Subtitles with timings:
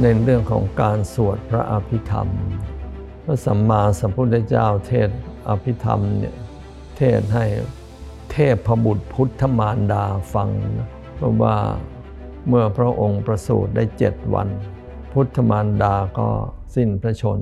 [0.00, 2.28] ในเรื่องของการสวดพระอภิธรรม
[3.24, 5.10] พระสัมมาสัมพุทธเจ้าเทศ
[5.48, 6.36] อภิธรรมเนี่ย
[6.96, 7.44] เทศให้
[8.32, 11.56] เทพพบุตรพุทธมารดาฟังนะเพราะว่า
[12.48, 14.48] เมื่อพระองค์ประสูติได้เจ็ดวัน
[15.12, 16.28] พุทธมารดาก็
[16.74, 17.40] สิ้นพระชน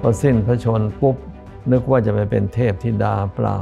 [0.00, 1.16] พอสิ้นพระชนปุ๊บ
[1.72, 3.56] นึกว่าจะไปเป็นเทพธิดาเปล่า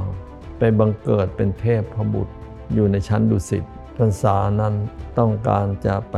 [0.59, 2.35] ไปบังเกิดเป็นเทพพบุตร
[2.75, 3.65] อยู่ในชั้นดุสิต
[3.97, 4.75] พรรษานั้น
[5.19, 6.17] ต้องการจะไป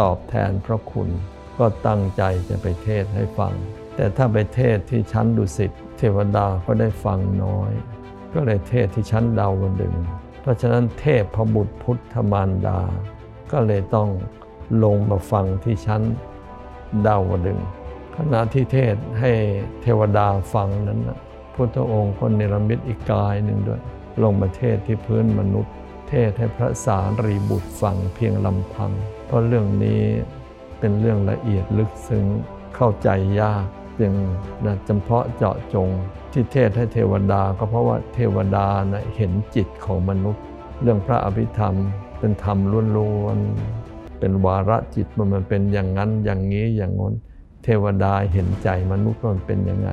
[0.00, 1.08] ตอบแทนพระคุณ
[1.58, 3.54] ก็ตั้งใจจะไปเทศให้ฟัง
[3.96, 7.72] แต่ถ้าไปเทศที่ชั้นดุสิตเทวดาก็ได้ฟังน้อย
[8.34, 9.94] ก็เลยเทศที่ชั้นดาวดึง
[10.40, 12.80] เพราะฉะนั้นเทพพบุตรพุทธมารดา
[13.52, 14.08] ก็เลยต้อง
[14.84, 16.02] ลงมาฟังที่ชั้น
[17.06, 17.58] ดาวดึง
[18.16, 19.32] ขณะที่เทศให้
[19.82, 21.18] เทวดาฟังนั้นนะ
[21.54, 23.80] พุทธองค์ก็เนรมิตอีกกายหนึ่งด้วย
[24.22, 25.74] ลงมาเทศที่พื้นมนุษย์
[26.08, 28.90] เทศให้พระสารีบุตรฟังเพียงลำพัง
[29.26, 30.02] เพราะเรื่องนี้
[30.78, 32.26] เป็นเรื่องละเอียดลึกซึ้ง
[32.76, 33.08] เข้าใจ
[33.40, 33.66] ยาก
[34.00, 34.12] จึง
[34.64, 35.88] นะจำเพาะเจาะจง
[36.32, 40.42] ที่เทศให้เทวดาก็เพราะว่าเทวดานะเห็นจิตของมนุษย์
[40.82, 41.74] เรื่องพระอภิธรรม
[42.18, 42.58] เป็นธรรม
[42.96, 47.14] ล้วนๆเป็นวาระจิตมันเป็นอย่างนั้นอย่างนี้อย่างงน้น
[47.64, 49.90] เทวดาเห็นใจมนุษย์มันเป็นยังไง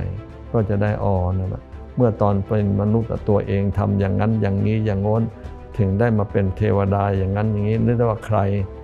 [0.52, 1.63] ก็จะได้อ๋อนนะ
[1.95, 5.23] เมื่อตอนเป็นมนุษย์ตัวเองทำอย่างนั้นอย่างนี้อย่างโน้น
[5.77, 8.39] ถึงได้มาเป็นเทวดาอย่างนั้นอย่างนี้นึกได้ว่าใคร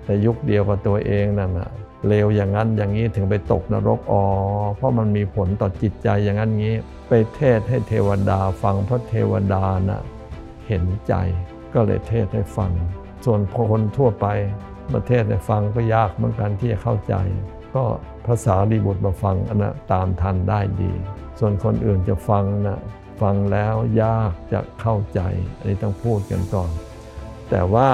[0.05, 1.69] แต่ยุคเดียวกับตัวเองนั่นนะ
[2.07, 4.23] เลวอย่างนั้นอย่างนี้ถึงไปตกนรกอ๋อ
[4.75, 6.75] เพราะมันมีผลต่อจิตใจอย่างนั้นงี้
[7.07, 10.01] ไปเทศให้เทวดาฟังเพราะเทวดานะ่ะ
[10.67, 11.13] เห็นใจ
[11.73, 12.71] ก็เลยเทศให้ฟัง
[13.25, 14.27] ส่วนคนทั่วไป
[14.93, 17.13] ประเทศให้ฟังก็ยากเหมือนกันที่จะเข้าใจ
[17.75, 17.83] ก็
[18.27, 20.91] ภาษาดีบุตรมาฟังอันนะตามทันได้ดี
[21.39, 22.79] ส่วนคนอื่นจะฟังนะ
[23.21, 25.19] ฟังแล้วยากจะเข้าใจ
[25.57, 26.71] อันนี้ต้องพูดกันก่อน
[27.49, 27.89] แต่ว่า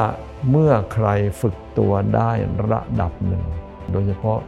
[0.50, 1.08] เมื่อใคร
[1.42, 2.32] ฝึกตัวได้
[2.72, 3.44] ระดับหนึ่ง
[3.92, 4.40] โดยเฉพาะ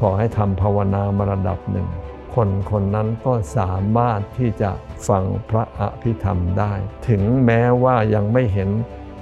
[0.00, 1.88] ขอให้ทำภาวนามาระดับหนึ่ง
[2.34, 4.70] คนคนนั้นก็สามารถที่จะ
[5.08, 6.72] ฟังพระอภิธรรมได้
[7.08, 8.70] ถึงแม้ว่ายังไม่เห็น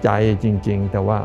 [0.04, 0.08] ใจ
[0.42, 1.18] จริง ๆ แต่ว่า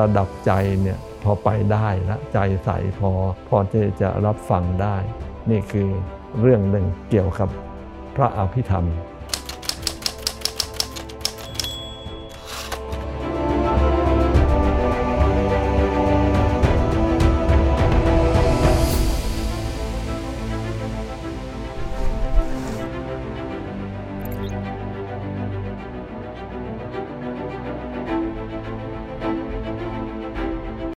[0.00, 3.10] ระดับใจเนี่ย พอไปได้ละใจใสพอ
[3.48, 4.96] พอที่จะรับฟังได้
[5.50, 5.88] นี่คือ
[6.40, 7.48] เรื่องหนึ่งเกี่ยวกับ
[8.16, 8.86] พระอภิธรรม